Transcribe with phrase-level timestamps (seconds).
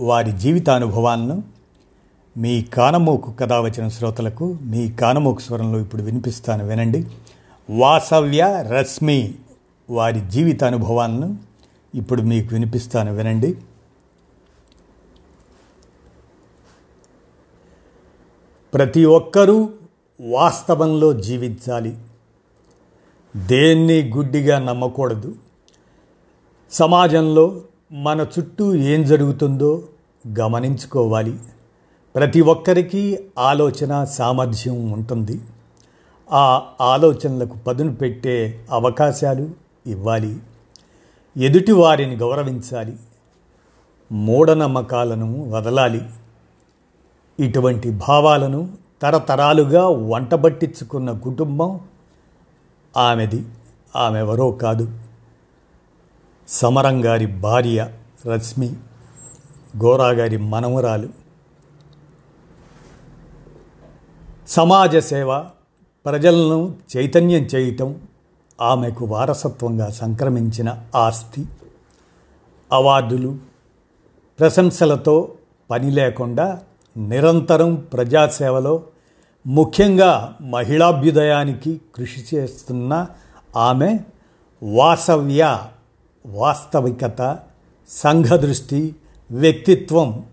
[0.00, 1.42] వారి జీవితానుభవాలను
[2.36, 7.06] మీ కానమోకు కథ వచ్చిన శ్రోతలకు మీ కానమోకు స్వరంలో ఇప్పుడు వినిపిస్తాను వినండి.
[7.70, 9.34] వాసవ్య రశ్మి
[9.90, 11.36] వారి జీవితానుభవాలను
[11.94, 13.58] ఇప్పుడు మీకు వినిపిస్తాను వినండి.
[18.74, 19.70] ప్రతి ఒక్కరూ
[20.20, 21.96] వాస్తవంలో జీవించాలి.
[23.36, 25.34] దేన్ని గుడ్డిగా నమ్మకూడదు.
[26.70, 27.60] సమాజంలో
[27.92, 29.82] మన చుట్టూ ఏం జరుగుతుందో
[30.40, 31.38] గమనించుకోవాలి.
[32.14, 35.40] ప్రతి ఒక్కరికి ఆలోచన సామర్థ్యం ఉంటుంది.
[36.32, 39.50] ఆ ఆలోచనలకు పదును పెట్టే అవకాశాలు
[39.86, 40.38] ఇవ్వాలి.
[41.36, 42.96] ఎదుటి వారిని గౌరవించాలి.
[44.12, 46.02] మూఢనమ్మకాలను వదలాలి.
[47.40, 48.68] ఇటువంటి భావాలను
[49.02, 51.80] తరతరాలుగా వంటబట్టించుకున్న కుటుంబం
[52.96, 53.44] ఆమెది.
[53.96, 54.99] ఆమెవరో కాదు.
[56.50, 57.92] సమరంగారి భార్య
[58.26, 58.72] రశ్మి
[59.76, 61.08] గోరాగారి మనవరాలు.
[64.48, 65.38] సమాజ సేవ
[66.06, 68.00] ప్రజలను చైతన్యం చేయటం
[68.60, 71.46] ఆమెకు వారసత్వంగా సంక్రమించిన ఆస్తి.
[72.72, 73.36] అవార్డులు
[74.40, 75.32] ప్రశంసలతో
[75.70, 76.60] పని లేకుండా
[76.96, 78.82] నిరంతరం ప్రజాసేవలో
[79.46, 83.06] ముఖ్యంగా మహిళాభ్యుదయానికి కృషి చేస్తున్న
[83.56, 84.00] ఆమె
[84.62, 85.58] వాసవ్య
[86.30, 87.38] వాస్తవికత
[87.88, 88.94] సంఘదృష్టి
[89.30, 90.24] వ్యక్తిత్వం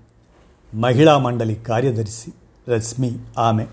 [0.74, 2.32] మహిళా మండలి కార్యదర్శి
[2.74, 3.66] రశ్మి ఆమె.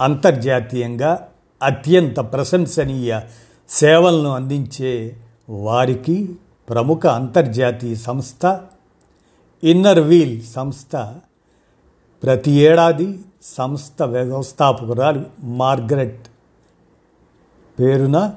[0.00, 1.28] అంతర్జాతీయంగా
[1.62, 3.20] అత్యంత ప్రశంసనీయ
[3.68, 5.16] సేవలను అందించే
[5.50, 6.36] వారికి
[6.68, 8.60] ప్రముఖ అంతర్జాతీయ సంస్థ
[9.64, 11.14] ఇన్నర్ వీల్ సంస్థ
[12.22, 16.26] ప్రతి ఏడాది సంస్థ వ్యవస్థాపకురాలు మార్గరెట్.
[17.80, 18.34] పేరున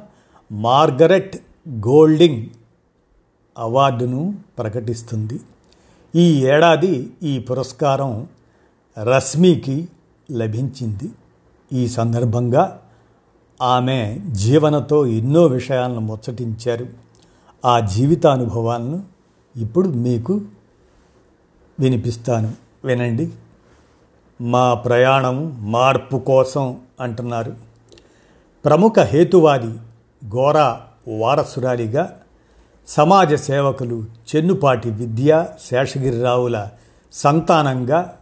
[0.52, 1.38] మార్గరెట్
[1.70, 2.48] గోల్డింగ్
[3.58, 5.40] అవార్డును ప్రకటిస్తుంది.
[6.16, 8.28] ఈ ఏడాది ఈ పురస్కారం
[9.04, 9.90] రశ్మికి
[10.32, 11.12] లభించింది.
[11.74, 12.82] ఈ సందర్భంగా
[13.62, 16.88] ఆమె జీవనతో ఎన్నో విషయాలను ముచ్చటించారు.
[17.66, 19.04] ఆ జీవితానుభవాలను
[19.58, 20.42] ఇప్పుడు మీకు
[21.80, 22.54] వినిపిస్తాను.
[22.86, 23.30] వినండి.
[24.42, 27.56] మా ప్రయాణం మార్పు కోసం అంటున్నారు.
[28.66, 29.80] ప్రముఖ హేతువాది
[30.36, 30.82] గోరా
[31.20, 32.21] వారసురాలిగా
[32.88, 36.68] సమాజ సేవకులు చెన్నుపాటి విద్య శేషగిరిరావుల
[37.14, 38.18] సంతానంగా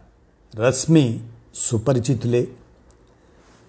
[0.56, 1.20] రశ్మి
[1.54, 2.48] సుపరిచితులే.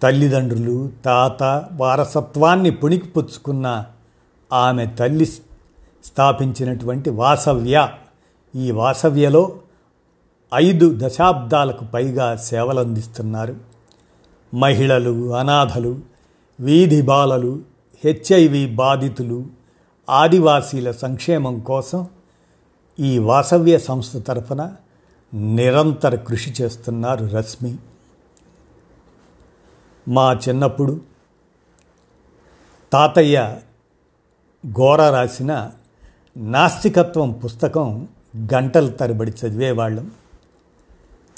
[0.04, 3.86] తల్లిదండ్రులు తాత వారసత్వాన్ని పుణికిపుచ్చుకున్న
[4.54, 5.26] ఆమె తల్లి
[6.06, 7.88] స్థాపించినటువంటి వాసవ్య.
[8.56, 9.58] ఈ వాసవ్యలో
[10.54, 13.56] ఐదు దశాబ్దాలకు పైగా సేవలందిస్తున్నారు.
[14.54, 16.00] మహిళలు అనాథలు
[16.60, 17.60] వీధి బాలలు
[18.06, 19.46] హెచ్ఐవి బాధితులు
[20.12, 22.08] ఆదివాసీల సంక్షేమం కోసం
[23.00, 24.74] ఈ వాసవ్య సంస్థ తరఫున
[25.34, 27.78] నిరంతర కృషి చేస్తున్నారు రశ్మి.
[30.08, 31.02] మా చిన్నప్పుడు
[32.94, 33.58] తాతయ్య
[34.68, 35.72] గోర రాసిన
[36.38, 38.08] నాస్తికత్వం పుస్తకం
[38.54, 40.12] గంటల తరబడి చదివేవాళ్ళం.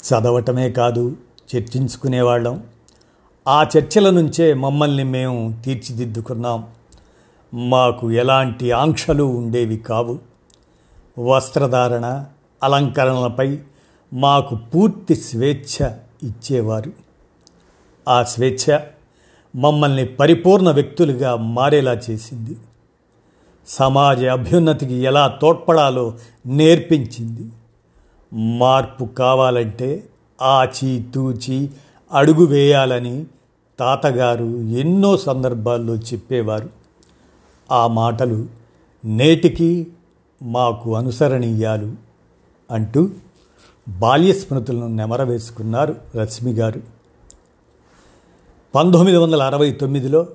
[0.08, 1.16] చదవటమే కాదు
[1.56, 2.64] చర్చించుకునేవాళ్ళం.
[3.48, 6.66] ఆ చర్చల నుంచే మమ్మల్ని మేము తీర్చిదిద్దుకున్నాం.
[7.54, 10.18] మాకు ఎలాంటి ఆంక్షలు ఉండేవి కావు.
[11.18, 12.24] వస్త్రధారణ
[12.62, 13.58] అలంకరణలపై
[14.14, 15.88] మాకు పూర్తి స్వేచ్ఛ
[16.22, 16.92] ఇచ్చేవారు.
[18.08, 18.78] ఆ స్వేచ్ఛ
[19.56, 22.56] మమ్మల్ని పరిపూర్ణ వ్యక్తులుగా మారేలా చేసింది.
[23.68, 26.14] సమాజ అభ్యున్నతికి ఎలా తోడ్పడాలో
[26.46, 27.52] నేర్పించింది.
[28.34, 30.08] మార్పు కావాలంటే
[30.42, 31.70] ఆచి తూచి
[32.12, 33.26] అడుగు వేయాలని
[33.78, 36.83] తాతగారు ఎన్నో సందర్భాల్లో చెప్పేవారు.
[37.70, 38.46] ఆ మాటలు
[39.04, 39.92] నేటికి
[40.42, 41.92] మాకు అనుసరణీయాలు
[42.70, 43.10] అంటూ
[43.88, 46.80] బాల్య స్మృతులను నెమరవేసుకున్నారు రశ్మి గారు.
[48.74, 50.26] పంతొమ్మిది వందల అరవై తొమ్మిదిలో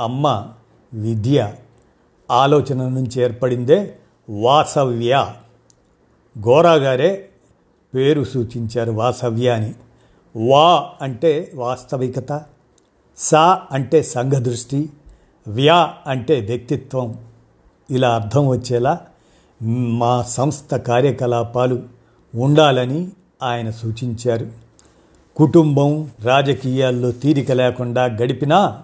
[0.00, 0.48] అమ్మ
[0.94, 1.54] విద్య
[2.30, 3.98] ఆలోచన నుంచి ఏర్పడిందే
[4.30, 5.32] వాసవ్య.
[6.38, 7.28] గోరాగారే
[7.94, 9.74] పేరు సూచించారు వాసవ్య అని.
[10.48, 12.42] వా అంటే వాస్తవికత
[13.16, 14.90] సా అంటే సంఘదృష్టి
[15.48, 17.18] వ్యా అంటే వ్యక్తిత్వం.
[17.90, 19.00] ఇలా అర్థం వచ్చేలా
[19.62, 21.82] మా సంస్థ కార్యకలాపాలు
[22.34, 23.08] ఉండాలని
[23.42, 24.46] ఆయన సూచించారు.
[25.36, 28.82] కుటుంబం రాజకీయాల్లో తీరిక లేకుండా గడిపినా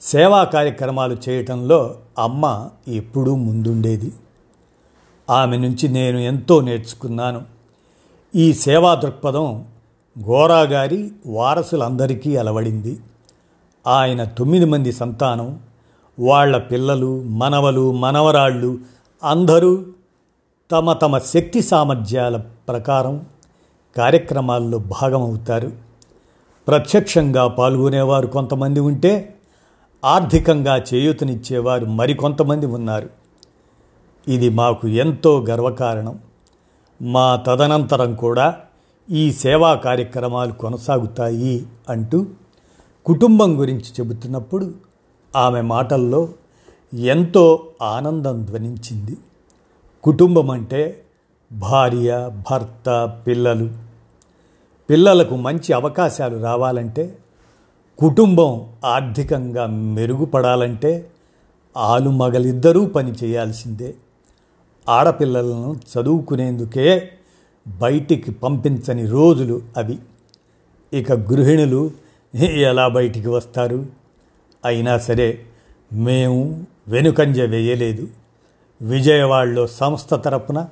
[0.00, 4.12] సేవా కార్యక్రమాలు చేయటంలో అమ్మ ఎప్పుడూ ముందుండేది.
[5.30, 7.42] ఆమె నుంచి నేను ఎంతో నేర్చుకున్నాను.
[8.34, 9.64] ఈ సేవా దృక్పథం
[10.26, 13.00] గోరాగారి వారసులందరికీ అలవడింది.
[13.86, 15.58] ఆయన తొమ్మిది మంది సంతానం
[16.18, 18.78] వాళ్ళ పిల్లలు మనవలు మనవరాళ్ళు
[19.24, 19.86] అందరూ
[20.70, 23.26] తమ తమ శక్తి సామర్థ్యాల ప్రకారం
[23.96, 25.72] కార్యక్రమాల్లో భాగమవుతారు.
[26.68, 29.34] ప్రత్యక్షంగా పాల్గొనేవారు కొంతమంది ఉంటే
[30.04, 33.10] ఆర్థికంగా చేయూతనిచ్చేవారు మరికొంతమంది ఉన్నారు.
[34.28, 36.18] ఇది మాకు ఎంతో గర్వకారణం.
[37.02, 38.54] మా తదనంతరం కూడా
[39.10, 42.26] ఈ సేవా కార్యక్రమాలు కొనసాగుతాయి అంటూ
[43.04, 44.85] కుటుంబం గురించి చెబుతున్నప్పుడు
[45.36, 46.28] ఆమె మాటల్లో
[46.94, 49.16] ఎంతో ఆనందం ధ్వనించింది.
[50.02, 51.02] కుటుంబం అంటే
[51.52, 53.70] భార్య భర్త పిల్లలు.
[54.90, 57.18] పిల్లలకు మంచి అవకాశాలు రావాలంటే
[57.98, 61.10] కుటుంబం ఆర్థికంగా మెరుగుపడాలంటే
[61.76, 63.94] ఆలు మగలిద్దరూ పని చేయాల్సిందే.
[64.88, 67.08] ఆడపిల్లలను చదువుకునేందుకే
[67.68, 69.98] బయటికి పంపించని రోజులు అవి.
[70.92, 71.90] ఇక గృహిణులు
[72.36, 74.05] ఎలా బయటికి వస్తారు?
[74.66, 75.28] అయినా సరే
[75.92, 78.08] మేము వెనుకంజ వేయలేదు.
[78.82, 80.68] విజయవాడలో సంస్థ తరపున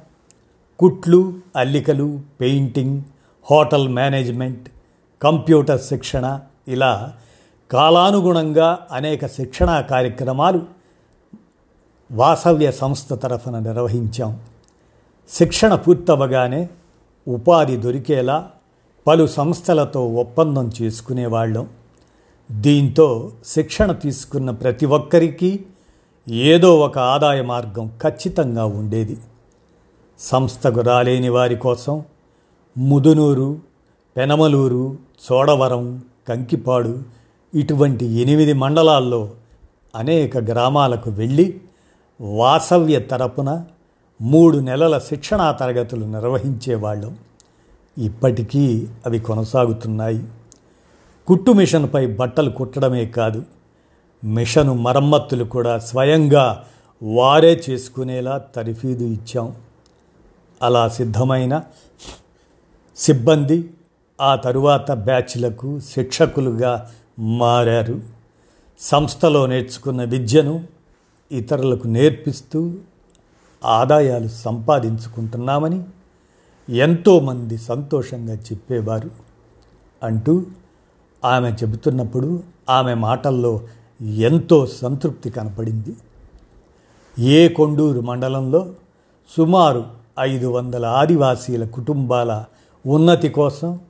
[0.78, 3.02] కుట్లు అల్లికలు పెయింటింగ్
[3.50, 4.68] హోటల్ మేనేజ్మెంట్
[5.22, 7.14] కంప్యూటర్ శిక్షణ ఇలా
[7.70, 10.62] కాలానుగుణంగా అనేక శిక్షణా కార్యక్రమాలు
[12.12, 14.40] వాసవ్య సంస్థ తరఫున నిర్వహించాం.
[15.28, 16.68] శిక్షణ పూర్తవగానే
[17.28, 18.50] ఉపాధి దొరికేలా
[19.06, 21.68] పలు సంస్థలతో ఒప్పందం చేసుకునేవాళ్ళం.
[22.50, 25.64] దీంతో శిక్షణ తీసుకున్న ప్రతి ఒక్కరికి
[26.28, 29.16] ఏదో ఒక ఆదాయ మార్గం ఖచ్చితంగా ఉండేది.
[30.18, 32.02] సంస్థకు రాలేని వారి కోసం
[32.78, 33.58] ముదునూరు
[34.16, 34.96] పెనమలూరు
[35.32, 37.02] చోడవరం కంకిపాడు
[37.54, 39.30] ఇటువంటి ఎనిమిది మండలాల్లో
[39.96, 41.60] అనేక గ్రామాలకు వెళ్ళి
[42.20, 43.64] వాసవ్య తరపున
[44.22, 47.18] మూడు నెలల శిక్షణా తరగతులు నిర్వహించేవాళ్ళం.
[47.98, 50.24] ఇప్పటికీ అవి కొనసాగుతున్నాయి.
[51.26, 53.44] కుట్టు మిషన్పై బట్టలు కుట్టడమే కాదు
[54.24, 56.64] మిషను మరమ్మతులు కూడా స్వయంగా
[57.02, 59.56] వారే చేసుకునేలా తరిఫీదు ఇచ్చాం.
[60.62, 61.62] అలా సిద్ధమైన
[62.96, 63.70] సిబ్బంది
[64.20, 68.00] ఆ తరువాత బ్యాచ్లకు శిక్షకులుగా మారారు.
[68.78, 70.64] సంస్థలో నేర్చుకున్న విద్యను
[71.32, 72.74] ఇతరులకు నేర్పిస్తూ
[73.64, 75.82] ఆదాయాలు సంపాదించుకుంటున్నామని
[76.68, 79.10] ఎంతోమంది సంతోషంగా చెప్పేవారు
[80.02, 80.42] అంటూ
[81.24, 83.60] ఆమె చెబుతున్నప్పుడు ఆమె మాటల్లో
[84.00, 85.96] ఎంతో సంతృప్తి కనపడింది.
[87.18, 88.66] ఏ కొండూరు మండలంలో
[89.36, 89.84] సుమారు
[90.20, 92.44] ఐదు వందల ఆదివాసీల కుటుంబాల
[92.86, 93.80] ఉన్నతి కోసం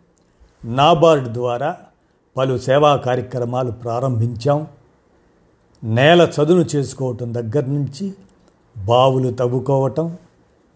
[0.64, 1.76] నాబార్డ్ ద్వారా
[2.36, 4.66] పలు సేవా కార్యక్రమాలు ప్రారంభించాం.
[5.84, 8.14] నేల చదును చేసుకోవటం దగ్గర నుంచి
[8.84, 10.16] బావులు తవ్వుకోవటం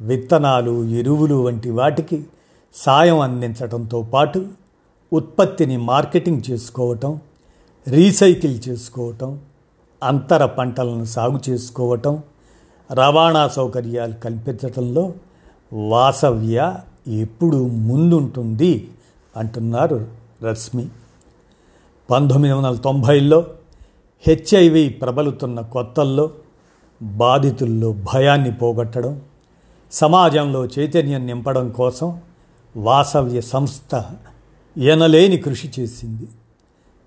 [0.00, 2.26] విత్తనాలు ఎరువులు వంటి వాటికి
[2.74, 4.48] సాయం అందించటంతో పాటు
[5.12, 7.20] ఉత్పత్తిని మార్కెటింగ్ చేసుకోవటం
[7.86, 9.40] రీసైకిల్ చేసుకోవటం
[10.02, 12.22] అంతర పంటలను సాగు చేసుకోవటం
[12.94, 15.14] రవాణా సౌకర్యాలు కల్పించటంలో
[15.72, 16.76] వాసవ్య
[17.08, 18.88] ఎప్పుడు ముందుంటుంది
[19.36, 20.08] అంటున్నారు
[20.42, 20.86] రశ్మి.
[22.10, 23.46] పంతొమ్మిది వందల తొంభైలో
[24.26, 26.30] హెచ్ఐవి ప్రబలుతున్న కొత్తల్లో
[27.02, 29.22] బాధితుల్లో భయాన్ని పోగొట్టడం
[29.92, 32.20] సమాజంలో చైతన్యం నింపడం కోసం
[32.76, 34.04] వాసవ్య సంస్థ
[34.78, 36.28] ఎనలేని కృషి చేసింది.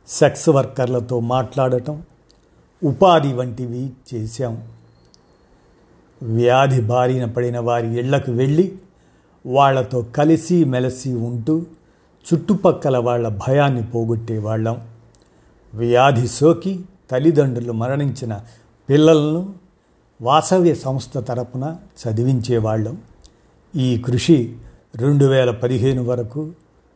[0.08, 2.04] సెక్స్ వర్కర్లతో మాట్లాడటం
[2.84, 4.64] ఉపాధి వంటివి చేశాం.
[6.24, 8.76] వ్యాధి బారిన పడిన వారి ఇళ్ళకు వెళ్ళి
[9.46, 11.66] వాళ్ళతో కలిసి మెలిసి ఉంటూ
[12.26, 14.82] చుట్టుపక్కల వాళ్ళ భయాన్ని పోగొట్టేవాళ్ళం
[15.74, 16.80] వ్యాధి సోకి
[17.12, 18.42] తల్లిదండ్రులు మరణించిన
[18.90, 19.54] పిల్లలను
[20.22, 22.98] వాసవ్య సంస్థ తరపున చదివించేవాళ్ళం
[23.76, 24.56] ఈ కృషి
[24.96, 26.52] రెండు వేల పదిహేను వరకు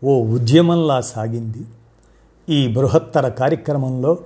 [0.06, 1.64] ఓ ఉద్యమంలా సాగింది.
[2.48, 4.18] ఈ బృహత్తర కార్యక్రమంలో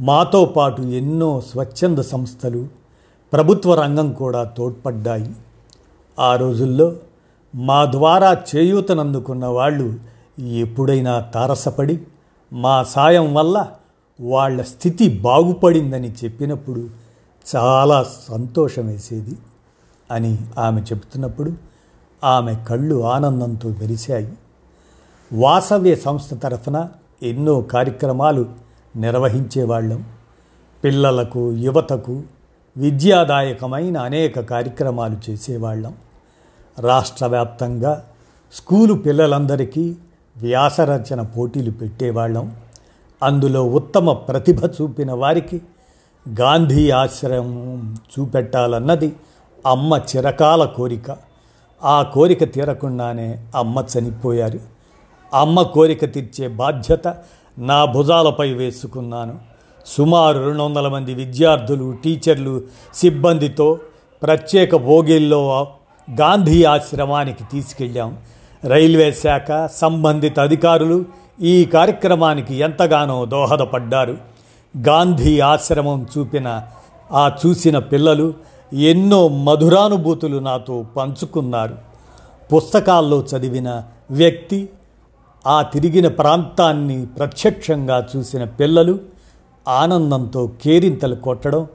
[0.00, 2.62] మాతో పాటు ఎన్నో స్వచ్ఛంద సంస్థలు
[3.32, 5.30] ప్రభుత్వ రంగం కూడా తోడ్పడ్డాయి.
[6.18, 6.96] ఆ రోజుల్లో
[7.54, 9.86] మా ద్వారా చేయూతనందుకున్న వాళ్ళు
[10.40, 11.96] ఎప్పుడైనా తారసపడి
[12.52, 13.56] మా సాయం వల్ల
[14.20, 16.82] వాళ్ళ స్థితి బాగుపడిందని చెప్పినప్పుడు
[17.46, 19.36] చాలా సంతోషం వేసేది
[20.10, 21.52] అని ఆమె చెబుతున్నప్పుడు
[22.24, 24.32] ఆమె కళ్ళు ఆనందంతో మెరిశాయి.
[25.32, 26.88] వాసవ్య సంస్థ తరఫున
[27.22, 28.46] ఎన్నో కార్యక్రమాలు
[28.96, 30.04] నిర్వహించేవాళ్ళం.
[30.84, 32.22] పిల్లలకు యువతకు
[32.76, 35.94] విద్యాదాయకమైన అనేక కార్యక్రమాలు చేసేవాళ్ళం.
[36.78, 38.04] రాష్ట్ర వ్యాప్తంగా
[38.54, 39.96] స్కూలు పిల్లలందరికీ
[40.36, 42.56] వ్యాసరచన పోటీలు పెట్టేవాళ్ళం.
[43.22, 45.62] అందులో ఉత్తమ ప్రతిభ చూపిన వారికి
[46.40, 49.16] గాంధీ ఆశ్రమం చూపెట్టాలన్నది
[49.66, 51.16] అమ్మ చిరకాల కోరిక.
[51.84, 54.73] ఆ కోరిక తీరకుండానే అమ్మ చనిపోయారు.
[55.34, 57.16] అమ్మ కోరిక తీర్చే బాధ్యత
[57.58, 59.38] నా భుజాలపై వేసుకున్నాను.
[59.86, 62.62] సుమారు రెండు వందల మంది విద్యార్థులు టీచర్లు
[62.94, 63.78] సిబ్బందితో
[64.22, 65.66] ప్రత్యేక భోగిల్లో
[66.20, 68.18] గాంధీ ఆశ్రమానికి తీసుకెళ్ళాం.
[68.64, 71.04] రైల్వే శాఖ సంబంధిత అధికారులు
[71.42, 74.16] ఈ కార్యక్రమానికి ఎంతగానో దోహదపడ్డారు.
[74.78, 76.62] గాంధీ ఆశ్రమం చూపిన
[77.12, 78.34] ఆ చూసిన పిల్లలు
[78.72, 81.74] ఎన్నో మధురానుభూతులు నాతో పంచుకున్నారు.
[82.52, 84.68] పుస్తకాల్లో చదివిన వ్యక్తి
[85.46, 88.98] ఆ తిరిగిన ప్రాంతాన్ని ప్రత్యక్షంగా చూసిన పిల్లలు
[89.68, 91.66] ఆనందంతో కేరింతలు కొట్టడం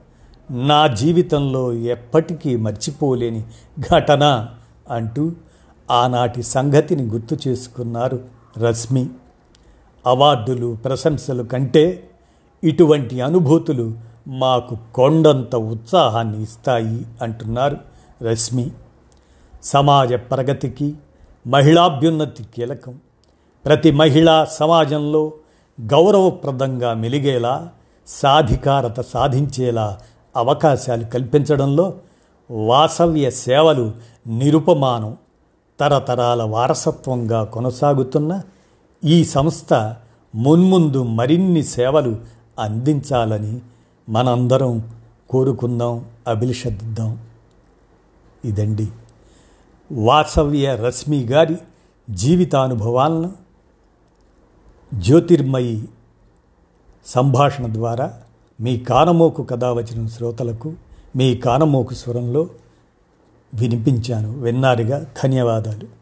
[0.52, 3.44] నా జీవితంలో ఎప్పటికీ మర్చిపోలేని
[3.80, 4.48] ఘటన
[4.92, 5.32] అంటూ
[5.92, 8.20] ఆనాటి సంగతిని గుర్తు చేసుకున్నారు
[8.58, 9.10] రశ్మి.
[10.08, 12.10] అవార్డులు ప్రశంసలు కంటే
[12.64, 13.94] ఇటువంటి అనుభూతులు
[14.28, 17.78] మాకు కొండంత ఉత్సాహాన్ని ఇస్తాయి అంటున్నారు
[18.24, 18.72] రశ్మి.
[19.64, 20.94] సమాజ ప్రగతికి
[21.48, 23.00] మహిళాభ్యున్నతి కీలకం.
[23.70, 25.32] ప్రతి మహిళ సమాజంలో
[25.82, 27.70] గౌరవప్రదంగా మెలిగేలా
[28.08, 30.00] సాధికారత సాధించేలా
[30.38, 31.94] అవకాశాలు కల్పించడంలో
[32.52, 33.92] వాసవ్య సేవలు
[34.28, 35.18] నిరుపమానం
[35.80, 38.42] తరతరాల వారసత్వంగా కొనసాగుతున్న
[39.06, 39.96] ఈ సంస్థ
[40.36, 42.18] మున్ముందు మరిన్ని సేవలు
[42.60, 43.60] అందించాలని
[44.10, 44.90] మనందరం
[45.30, 47.20] కోరుకుందాం అభిలషిద్దాం.
[48.46, 48.88] ఇదండి.
[49.92, 51.58] వాసవ్య రశ్మి గారి
[52.10, 53.49] జీవితానుభవాలను
[54.94, 55.90] జ్యోతిర్మయి
[57.06, 58.14] సంభాషణ ద్వారా
[58.62, 60.74] మీ కానమోకు కథ వచ్చిన శ్రోతలకు
[61.16, 62.48] మీ కానమోకు స్వరంలో
[63.54, 64.40] వినిపించాను.
[64.40, 65.99] విన్నారుగా ధన్యవాదాలు.